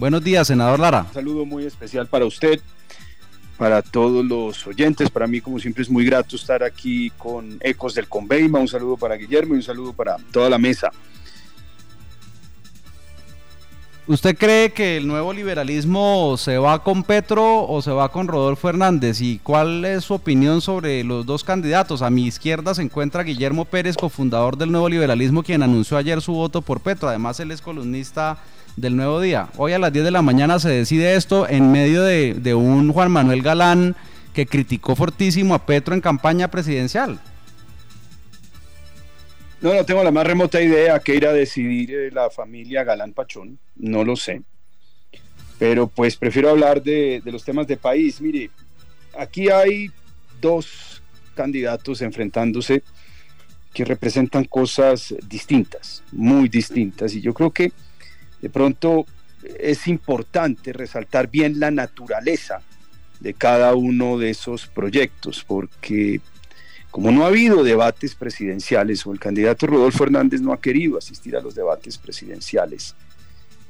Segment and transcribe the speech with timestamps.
[0.00, 1.04] Buenos días, senador Lara.
[1.08, 2.58] Un saludo muy especial para usted,
[3.58, 5.10] para todos los oyentes.
[5.10, 8.58] Para mí, como siempre, es muy grato estar aquí con Ecos del Conveima.
[8.58, 10.90] Un saludo para Guillermo y un saludo para toda la mesa.
[14.06, 18.68] ¿Usted cree que el nuevo liberalismo se va con Petro o se va con Rodolfo
[18.68, 19.20] Hernández?
[19.20, 22.02] ¿Y cuál es su opinión sobre los dos candidatos?
[22.02, 26.32] A mi izquierda se encuentra Guillermo Pérez, cofundador del nuevo liberalismo, quien anunció ayer su
[26.32, 27.08] voto por Petro.
[27.08, 28.38] Además, él es columnista
[28.76, 29.48] del Nuevo Día.
[29.56, 32.92] Hoy a las 10 de la mañana se decide esto en medio de, de un
[32.92, 33.94] Juan Manuel Galán
[34.32, 37.20] que criticó fortísimo a Petro en campaña presidencial.
[39.60, 43.12] No, no tengo la más remota idea que ir a decidir eh, la familia Galán
[43.12, 44.42] Pachón, no lo sé.
[45.58, 48.22] Pero pues prefiero hablar de, los temas de país.
[48.22, 48.50] Mire,
[49.18, 49.90] aquí hay
[50.40, 51.02] dos
[51.34, 52.82] candidatos enfrentándose
[53.74, 57.14] que representan cosas distintas, muy distintas.
[57.14, 57.72] Y yo creo que
[58.40, 59.04] de pronto
[59.58, 62.62] es importante resaltar bien la naturaleza
[63.20, 66.22] de cada uno de esos proyectos, porque
[66.90, 71.36] como no ha habido debates presidenciales o el candidato Rodolfo Hernández no ha querido asistir
[71.36, 72.94] a los debates presidenciales,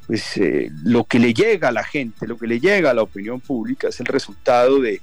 [0.07, 3.03] pues eh, lo que le llega a la gente, lo que le llega a la
[3.03, 5.01] opinión pública es el resultado de,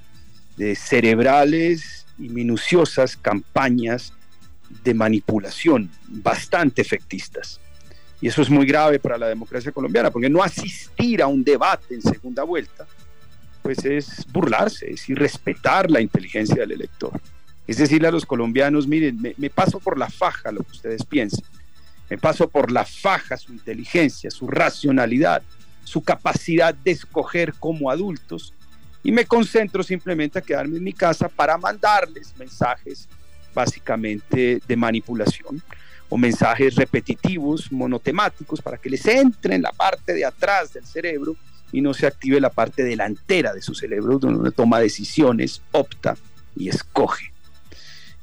[0.56, 4.12] de cerebrales y minuciosas campañas
[4.84, 7.60] de manipulación bastante efectistas.
[8.20, 11.94] Y eso es muy grave para la democracia colombiana, porque no asistir a un debate
[11.94, 12.86] en segunda vuelta,
[13.62, 17.12] pues es burlarse, es irrespetar la inteligencia del elector.
[17.68, 21.44] Es decirle a los colombianos, miren, me, paso por la faja lo que ustedes piensan,
[22.08, 25.42] me paso por la faja su inteligencia, su racionalidad,
[25.84, 28.54] su capacidad de escoger como adultos
[29.04, 33.06] y me concentro simplemente a quedarme en mi casa para mandarles mensajes
[33.54, 35.62] básicamente de manipulación
[36.08, 41.36] o mensajes repetitivos, monotemáticos, para que les entre en la parte de atrás del cerebro
[41.70, 46.16] y no se active la parte delantera de su cerebro, donde toma decisiones, opta
[46.56, 47.30] y escoge.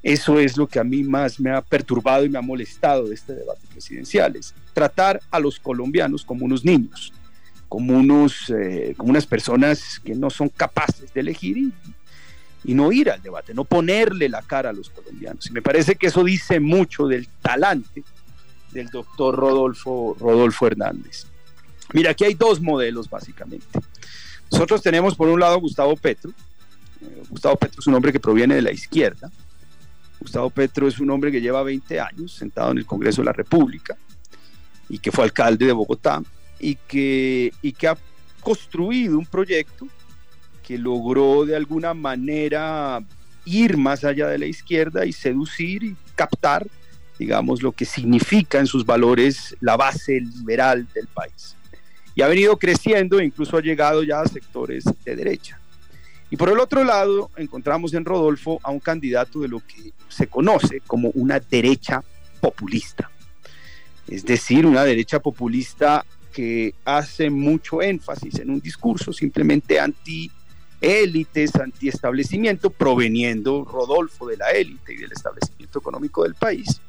[0.05, 3.15] Eso es lo que a mí más me ha perturbado y me ha molestado de
[3.15, 7.11] este debate presidencial, es tratar a los colombianos como unos niños,
[7.67, 13.09] como, unos, eh, como unas personas que no son capaces de elegir y, no ir
[13.09, 15.47] al debate, no ponerle la cara a los colombianos.
[15.47, 18.03] Y me parece que eso dice mucho del talante
[18.73, 21.25] del doctor Rodolfo, Rodolfo Hernández.
[21.93, 23.65] Mira, aquí hay dos modelos básicamente.
[24.51, 26.29] Nosotros tenemos por un lado Gustavo Petro.
[27.01, 29.31] Eh, Gustavo Petro es un hombre que proviene de la izquierda,
[30.19, 33.33] Gustavo Petro es un hombre que lleva 20 años sentado en el Congreso de la
[33.33, 33.95] República
[34.89, 36.21] y que fue alcalde de Bogotá
[36.59, 37.97] y que, y que ha
[38.41, 39.87] construido un proyecto
[40.65, 43.03] que logró de alguna manera
[43.45, 46.65] ir más allá de la izquierda y seducir y captar,
[47.19, 51.55] digamos, lo que significa en sus valores la base liberal del país.
[52.15, 55.59] Y ha venido creciendo incluso ha llegado ya a sectores de derecha.
[56.35, 60.27] Y por el otro lado, encontramos en Rodolfo a un candidato de lo que se
[60.27, 62.03] conoce como una derecha
[62.41, 63.09] populista.
[64.05, 70.29] Es decir, una derecha populista que hace mucho énfasis en un discurso simplemente anti
[70.81, 76.81] élites, anti-establecimiento, proveniendo Rodolfo de la élite y del establecimiento económico del país,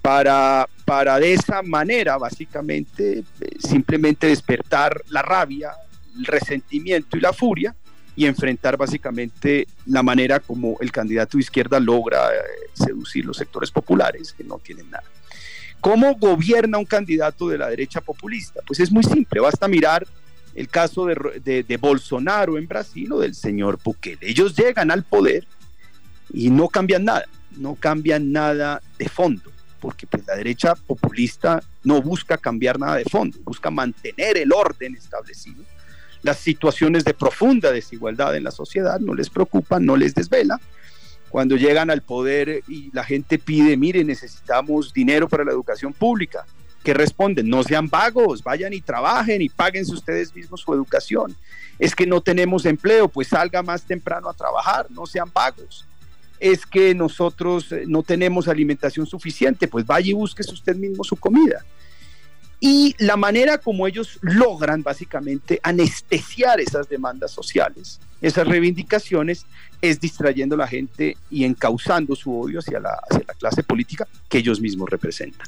[0.00, 3.24] para, para de esa manera, básicamente, eh,
[3.58, 5.72] simplemente despertar la rabia,
[6.16, 7.74] el resentimiento y la furia
[8.16, 12.38] y enfrentar básicamente la manera como el candidato de izquierda logra eh,
[12.72, 15.04] seducir los sectores populares que no tienen nada.
[15.80, 18.60] ¿Cómo gobierna un candidato de la derecha populista?
[18.66, 20.06] Pues es muy simple, basta mirar
[20.54, 24.18] el caso de, Bolsonaro en Brasil o del señor Bukele.
[24.22, 25.44] Ellos llegan al poder
[26.32, 27.26] y no cambian nada,
[27.56, 29.50] no cambian nada de fondo,
[29.80, 34.94] porque pues la derecha populista no busca cambiar nada de fondo, busca mantener el orden
[34.94, 35.64] establecido
[36.24, 40.58] las situaciones de profunda desigualdad en la sociedad no les preocupan, no les desvela.
[41.28, 46.46] Cuando llegan al poder y la gente pide, mire, necesitamos dinero para la educación pública,
[46.82, 47.48] ¿qué responden?
[47.48, 51.36] No sean vagos, vayan y trabajen y páguense ustedes mismos su educación.
[51.78, 55.84] Es que no tenemos empleo, pues salga más temprano a trabajar, no sean vagos.
[56.40, 61.16] Es que nosotros eh, no tenemos alimentación suficiente, pues vaya y búsquese usted mismo su
[61.16, 61.64] comida.
[62.66, 69.44] Y la manera como ellos logran básicamente anestesiar esas demandas sociales, esas reivindicaciones,
[69.82, 72.98] es distrayendo a la gente y encauzando su odio hacia la,
[73.38, 75.46] clase política que ellos mismos representan.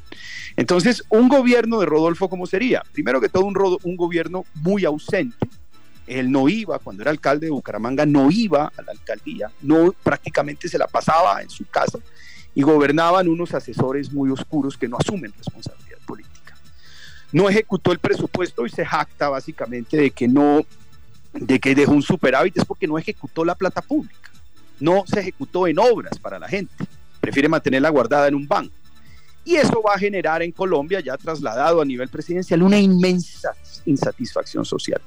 [0.57, 2.83] Entonces, un gobierno de Rodolfo, ¿cómo sería?
[2.93, 5.49] Primero que todo, un, un gobierno muy ausente,
[6.07, 10.69] él no iba, cuando era alcalde de Bucaramanga, no iba a la alcaldía, no prácticamente
[10.69, 11.99] se la pasaba en su casa
[12.55, 15.96] y gobernaban unos asesores muy oscuros que no asumen responsabilidad.
[17.33, 20.65] No ejecutó el presupuesto y se jacta básicamente de que no,
[21.33, 24.31] de que dejó un superávit, es porque no ejecutó la plata pública,
[24.81, 26.85] no se ejecutó en obras para la gente,
[27.21, 28.75] prefiere mantenerla guardada en un banco.
[29.45, 34.65] Y eso va a generar en Colombia, ya trasladado a nivel presidencial, una inmensa insatisfacción
[34.65, 35.01] social,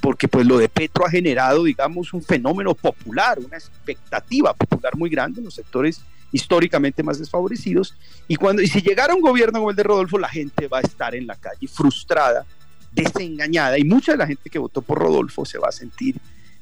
[0.00, 5.08] porque pues lo de Petro ha generado, digamos, un fenómeno popular, una expectativa popular muy
[5.08, 6.02] grande en los sectores
[6.32, 7.94] históricamente más desfavorecidos.
[8.28, 10.82] Y, cuando, y si llegara un gobierno como el de Rodolfo, la gente va a
[10.82, 12.44] estar en la calle frustrada,
[12.92, 16.16] desengañada, y mucha de la gente que votó por Rodolfo se va a sentir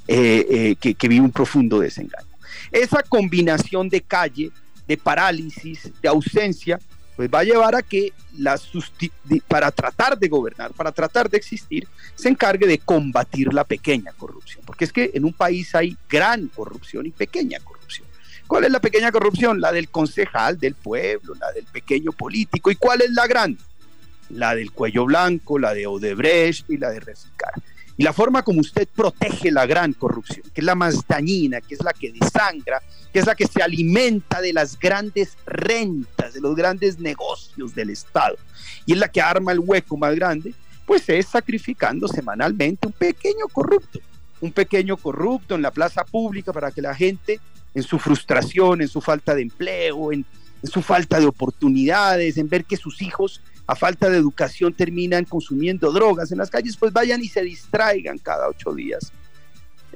[0.06, 2.28] eh, eh, que, vive un profundo desengaño.
[2.70, 4.50] Esa combinación de calle,
[4.86, 6.78] de parálisis, de ausencia,
[7.16, 8.60] pues va a llevar a que la
[9.48, 14.62] para tratar de gobernar, para tratar de existir, se encargue de combatir la pequeña corrupción.
[14.66, 17.73] Porque es que en un país hay gran corrupción y pequeña corrupción.
[18.46, 19.60] ¿Cuál es la pequeña corrupción?
[19.60, 22.70] La del concejal del pueblo, la del pequeño político.
[22.70, 23.60] ¿Y cuál es la grande?
[24.30, 27.52] La del cuello blanco, la de Odebrecht y la de Reficar.
[27.96, 31.74] Y la forma como usted protege la gran corrupción, que es la más dañina, que
[31.74, 32.82] es la que desangra,
[33.12, 37.90] que es la que se alimenta de las grandes rentas, de los grandes negocios del
[37.90, 38.36] Estado,
[38.84, 40.54] y es la que arma el hueco más grande,
[40.84, 44.00] pues es sacrificando semanalmente un pequeño corrupto,
[44.40, 47.38] un pequeño corrupto en la plaza pública para que la gente,
[47.74, 50.24] en su frustración, en su falta de empleo, en,
[50.62, 55.92] su falta de oportunidades, en ver que sus hijos a falta de educación terminan consumiendo
[55.92, 59.12] drogas en las calles, pues vayan y se distraigan cada ocho días,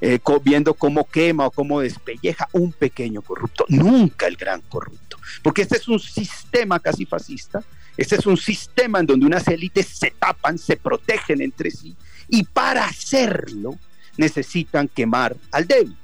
[0.01, 5.63] eh, viendo cómo quema o cómo despelleja un pequeño corrupto, nunca el gran corrupto, porque
[5.63, 7.65] este es un sistema casi fascista,
[7.97, 11.97] este es un sistema en donde unas élites se tapan, se protegen entre sí,
[12.29, 13.79] y para hacerlo
[14.19, 15.97] necesitan quemar al débil,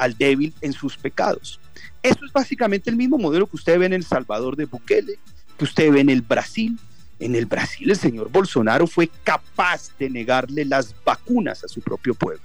[0.00, 1.60] al débil en sus pecados.
[2.02, 5.18] Eso es básicamente el mismo modelo que usted ve en El Salvador de Bukele,
[5.58, 6.78] que usted ve en el Brasil,
[7.18, 12.14] en el Brasil el señor Bolsonaro fue capaz de negarle las vacunas a su propio
[12.14, 12.42] pueblo.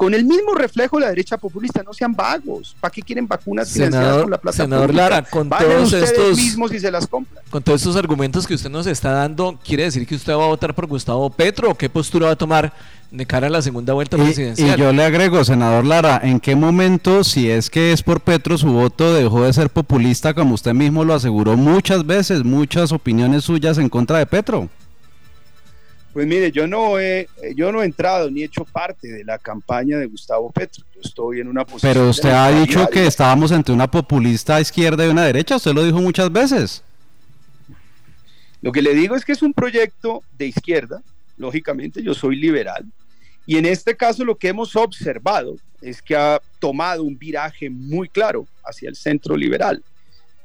[0.00, 2.74] Con el mismo reflejo de la derecha populista, no sean vagos.
[2.80, 6.80] ¿Para qué quieren vacunas senador, con la plata Senador Lara, con todos estos mismos y
[6.80, 7.44] se las compran.
[7.50, 10.46] Con todos estos argumentos que usted nos está dando, ¿quiere decir que usted va a
[10.46, 12.72] votar por Gustavo Petro o qué postura va a tomar
[13.10, 14.78] de cara a la segunda vuelta presidencial.
[14.78, 18.56] Y yo le agrego, senador Lara, ¿en qué momento, si es que es por Petro,
[18.56, 23.44] su voto dejó de ser populista, como usted mismo lo aseguró muchas veces, muchas opiniones
[23.44, 24.70] suyas en contra de Petro?
[26.12, 29.38] Pues mire, yo no he, yo no he entrado ni he hecho parte de la
[29.38, 30.84] campaña de Gustavo Petro.
[30.94, 31.92] Yo estoy en una posición.
[31.92, 35.56] Pero usted ha dicho que estábamos entre una populista izquierda y una derecha.
[35.56, 36.82] Usted lo dijo muchas veces.
[38.60, 41.00] Lo que le digo es que es un proyecto de izquierda.
[41.36, 42.84] Lógicamente, yo soy liberal.
[43.46, 48.08] Y en este caso lo que hemos observado es que ha tomado un viraje muy
[48.08, 49.82] claro hacia el centro liberal,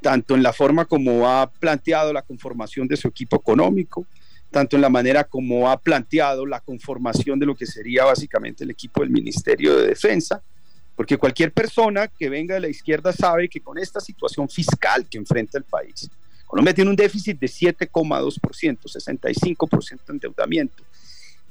[0.01, 4.05] tanto en la forma como ha planteado la conformación de su equipo económico,
[4.55, 8.69] tanto en la manera como ha planteado la conformación de lo que sería básicamente el
[8.69, 10.41] equipo del Ministerio de Defensa,
[10.95, 15.17] porque cualquier persona que venga de la izquierda sabe que con esta situación fiscal que
[15.17, 16.09] enfrenta el país,
[16.47, 20.83] Colombia tiene un déficit de 7,2%, 65% de endeudamiento,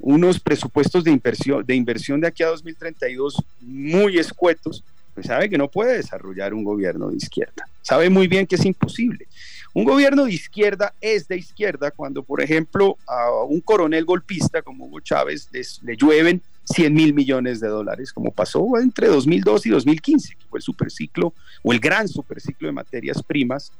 [0.01, 4.83] unos presupuestos de inversión, de inversión de aquí a 2032 muy escuetos,
[5.15, 7.69] pues sabe que no puede desarrollar un gobierno de izquierda.
[7.83, 9.27] Sabe muy bien que es imposible.
[9.73, 14.87] Un gobierno de izquierda es de izquierda cuando, por ejemplo, a un coronel golpista como
[14.87, 20.37] Hugo Chávez le llueven 100 mil millones de dólares, como pasó entre 2002 y 2015,
[20.37, 23.73] que fue el superciclo o el gran superciclo de materias primas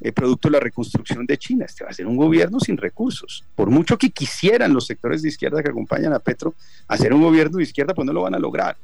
[0.00, 1.64] el producto de la reconstrucción de China.
[1.64, 3.44] Este va a ser un gobierno sin recursos.
[3.54, 6.54] Por mucho que quisieran los sectores de izquierda que acompañan a Petro
[6.88, 8.76] hacer un gobierno de izquierda, pues no lo van a lograr.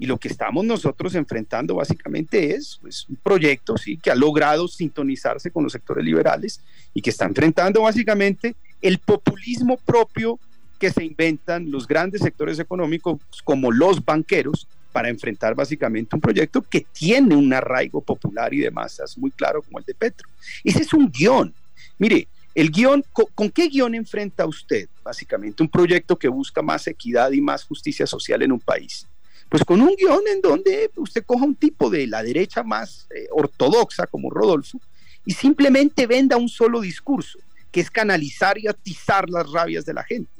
[0.00, 3.98] Y lo que estamos nosotros enfrentando básicamente es pues, un proyecto ¿sí?
[3.98, 6.62] que ha logrado sintonizarse con los sectores liberales
[6.94, 10.40] y que está enfrentando básicamente el populismo propio
[10.78, 16.62] que se inventan los grandes sectores económicos como los banqueros para enfrentar básicamente un proyecto
[16.62, 20.26] que tiene un arraigo popular y de masas muy claro como el de Petro.
[20.64, 21.52] Ese es un guion.
[21.98, 27.30] Mire, el guion, ¿con, qué guion enfrenta usted básicamente un proyecto que busca más equidad
[27.32, 29.06] y más justicia social en un país?
[29.50, 33.26] Pues con un guion en donde usted coja un tipo de la derecha más eh,
[33.32, 34.80] ortodoxa como Rodolfo
[35.26, 37.38] y simplemente venda un solo discurso,
[37.72, 40.30] que es canalizar y atizar las rabias de la gente.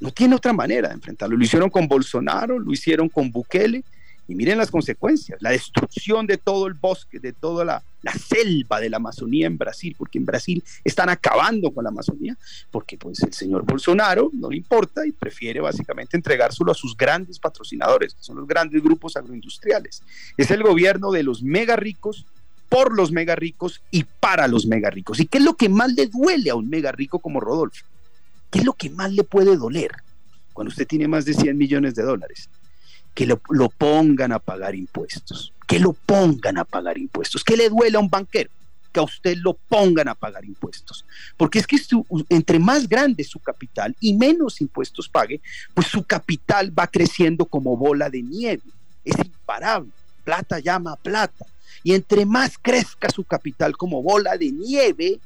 [0.00, 1.36] No tiene otra manera de enfrentarlo.
[1.36, 3.84] Lo hicieron con Bolsonaro, lo hicieron con Bukele,
[4.28, 7.82] y miren las consecuencias, la destrucción de todo el bosque, de toda la,
[8.28, 12.36] selva de la Amazonía en Brasil, porque en Brasil están acabando con la Amazonía,
[12.70, 17.38] porque pues el señor Bolsonaro no le importa y prefiere básicamente entregárselo a sus grandes
[17.38, 20.02] patrocinadores, que son los grandes grupos agroindustriales.
[20.36, 22.24] Es el gobierno de los mega ricos
[22.68, 25.20] por los mega ricos y para los mega ricos.
[25.20, 27.84] ¿Y qué es lo que más le duele a un mega rico como Rodolfo?
[28.50, 29.90] ¿Qué es lo que más le puede doler
[30.52, 32.48] cuando usted tiene más de 100 millones de dólares?
[33.18, 37.96] Que lo, pongan a pagar impuestos, que lo pongan a pagar impuestos, que le duele
[37.96, 38.48] a un banquero
[38.92, 41.04] que a usted lo pongan a pagar impuestos.
[41.36, 41.78] Porque es que
[42.28, 45.40] entre más grande su capital y menos impuestos pague,
[45.74, 48.62] pues su capital va creciendo como bola de nieve.
[49.04, 49.90] Es imparable.
[50.22, 51.44] Plata llama a plata.
[51.82, 55.18] Y entre más crezca su capital como bola de nieve,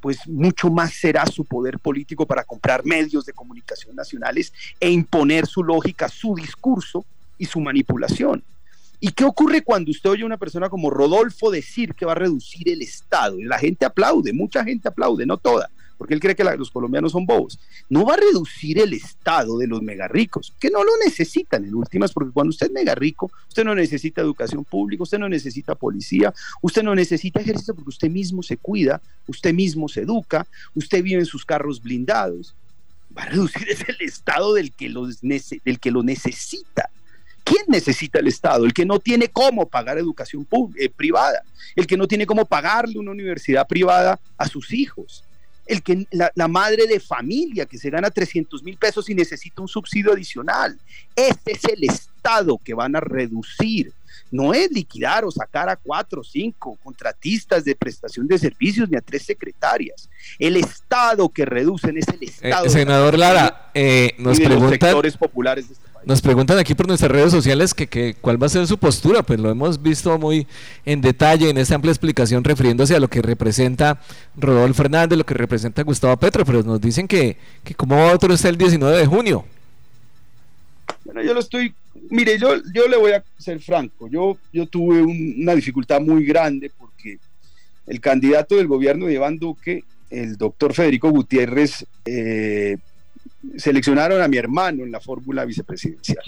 [0.00, 5.46] pues mucho más será su poder político para comprar medios de comunicación nacionales e imponer
[5.46, 7.06] su lógica, su discurso
[7.38, 8.42] y su manipulación.
[9.00, 12.16] ¿Y qué ocurre cuando usted oye a una persona como Rodolfo decir que va a
[12.16, 13.36] reducir el Estado?
[13.40, 17.24] La gente aplaude, mucha gente aplaude, no toda, porque él cree que los colombianos son
[17.24, 17.60] bobos.
[17.88, 21.76] No va a reducir el Estado de los mega ricos, que no lo necesitan en
[21.76, 25.76] últimas, porque cuando usted es mega rico, usted no necesita educación pública, usted no necesita
[25.76, 31.04] policía, usted no necesita ejército porque usted mismo se cuida, usted mismo se educa, usted
[31.04, 32.56] vive en sus carros blindados.
[33.16, 34.92] Va a reducir el Estado del que,
[35.64, 36.90] del que lo necesita.
[37.48, 38.66] ¿Quién necesita el Estado?
[38.66, 40.46] El que no tiene cómo pagar educación
[40.78, 41.42] eh, privada,
[41.74, 45.24] el que no tiene cómo pagarle una universidad privada a sus hijos,
[45.66, 49.68] el que la, madre de familia que se gana 300 mil pesos y necesita un
[49.68, 50.78] subsidio adicional.
[51.16, 53.92] Este es el Estado que van a reducir.
[54.30, 58.96] No es liquidar o sacar a cuatro o cinco contratistas de prestación de servicios ni
[58.96, 60.08] a tres secretarias.
[60.38, 62.68] El Estado que reducen es el eh, Estado.
[62.68, 64.70] senador Lara, eh, nos preguntan.
[64.70, 68.48] sectores populares de este nos preguntan aquí por nuestras redes sociales que, cuál va a
[68.48, 70.46] ser su postura, pues lo hemos visto muy
[70.86, 74.00] en detalle en esta amplia explicación refiriéndose a lo que representa
[74.36, 78.48] Rodolfo Fernández, lo que representa Gustavo Petro, pero nos dicen que, que como otro está
[78.48, 79.44] el 19 de junio.
[81.04, 81.74] Bueno, yo lo estoy,
[82.10, 86.70] mire, yo, yo le voy a ser franco, yo, yo tuve una dificultad muy grande
[86.76, 87.18] porque
[87.86, 92.76] el candidato del gobierno de Iván Duque, el doctor Federico Gutiérrez, eh,
[93.56, 96.24] seleccionaron a mi hermano en la fórmula vicepresidencial.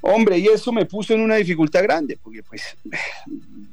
[0.00, 2.62] Hombre, y eso me puso en una dificultad grande, porque pues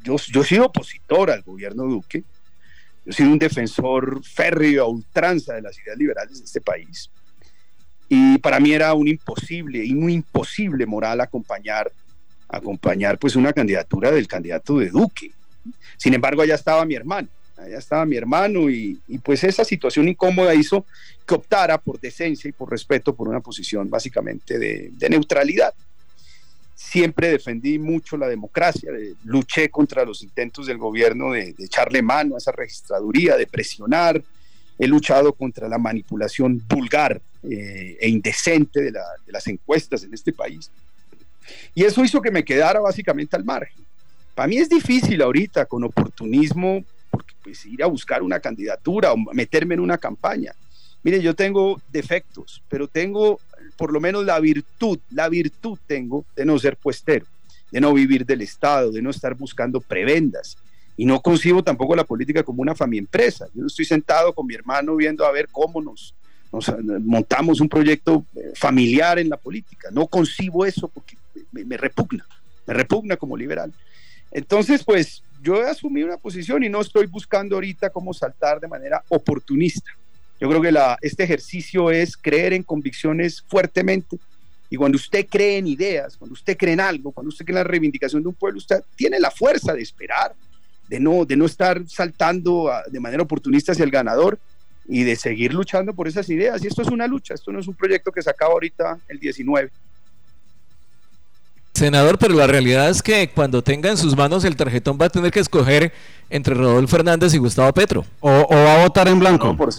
[0.04, 2.24] yo, yo he sido opositor al gobierno Duque,
[3.06, 7.10] yo he sido un defensor férreo a ultranza de las ideas liberales de este país,
[8.08, 11.92] y para mí era un imposible y muy imposible moral acompañar,
[12.48, 15.32] acompañar pues una candidatura del candidato de Duque.
[15.98, 20.54] Sin embargo, allá estaba mi hermano, allá estaba mi hermano y, pues esa situación incómoda
[20.54, 20.86] hizo
[21.26, 25.74] que optara por decencia y por respeto por una posición básicamente de, neutralidad.
[26.76, 28.92] Siempre defendí mucho la democracia,
[29.24, 34.22] luché contra los intentos del gobierno de, echarle mano a esa registraduría, de presionar,
[34.78, 38.94] he luchado contra la manipulación vulgar eh, e indecente de,
[39.28, 40.72] las encuestas en este país.
[41.74, 43.84] Y eso hizo que me quedara básicamente al margen.
[44.34, 46.84] Para mí es difícil ahorita con oportunismo
[47.44, 50.54] pues ir a buscar una candidatura o meterme en una campaña.
[51.04, 53.40] Mire, yo tengo defectos, pero tengo
[53.78, 57.26] por lo menos la virtud, la virtud tengo de no ser puestero,
[57.72, 60.58] de no vivir del Estado, de no estar buscando prebendas.
[60.98, 63.48] Y no concibo tampoco la política como una familia empresa.
[63.54, 66.16] Yo estoy sentado con mi hermano viendo a ver cómo nos,
[67.04, 69.90] montamos un proyecto eh, familiar en la política.
[69.92, 71.18] No concibo eso porque
[71.52, 72.26] me repugna,
[72.66, 73.74] me repugna como liberal.
[74.32, 78.68] Entonces, pues yo he asumido una posición y no estoy buscando ahorita cómo saltar de
[78.68, 79.92] manera oportunista.
[80.40, 84.18] Yo creo que la, este ejercicio es creer en convicciones fuertemente.
[84.70, 87.64] Y cuando usted cree en ideas, cuando usted cree en algo, cuando usted cree en
[87.64, 90.34] la reivindicación de un pueblo, usted tiene la fuerza de esperar,
[90.90, 94.40] de no, de no estar saltando de manera oportunista hacia el ganador
[94.88, 96.64] y de seguir luchando por esas ideas.
[96.64, 99.20] Y esto es una lucha, esto no es un proyecto que se acaba ahorita el
[99.20, 99.72] 19.
[101.74, 105.10] Senador, pero la realidad es que cuando tenga en sus manos el tarjetón va a
[105.10, 105.92] tener que escoger
[106.30, 108.06] entre Rodolfo Fernández y Gustavo Petro.
[108.22, 109.48] ¿O, va a votar en blanco?
[109.48, 109.74] No, por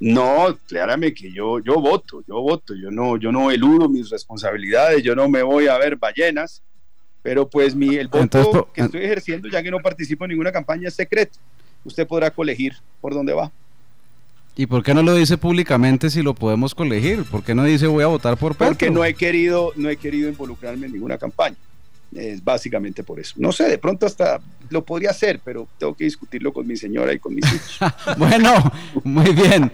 [0.00, 5.02] no, claramente que yo, yo voto, yo voto, yo no, yo no eludo mis responsabilidades,
[5.02, 6.62] yo no me voy a ver ballenas,
[7.22, 10.88] pero pues mi, el voto que estoy ejerciendo, ya que no participo en ninguna campaña,
[10.88, 11.38] es secreto.
[11.84, 13.52] Usted podrá colegir por dónde va.
[14.54, 17.24] ¿Y por qué no lo dice públicamente si lo podemos colegir?
[17.24, 18.68] ¿Por qué no dice voy a votar por Petro?
[18.68, 21.56] Porque no he querido, no he querido involucrarme en ninguna campaña.
[22.14, 23.32] Es básicamente por eso.
[23.38, 27.14] No sé, de pronto hasta lo podría hacer, pero tengo que discutirlo con mi señora
[27.14, 27.78] y con mis hijos.
[28.18, 28.52] bueno,
[29.02, 29.72] muy bien,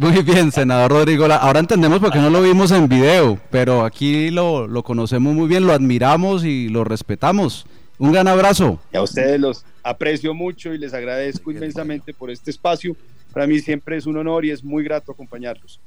[0.00, 1.26] muy bien, senador Rodrigo.
[1.26, 5.46] Ahora entendemos por qué no lo vimos en video, pero aquí lo, lo conocemos muy
[5.46, 7.66] bien, lo admiramos y lo respetamos.
[7.98, 8.80] Un gran abrazo.
[8.90, 12.96] Y a ustedes los aprecio mucho y les agradezco inmensamente por este espacio
[13.34, 15.80] para mí siempre es un honor y es muy grato acompañarlos.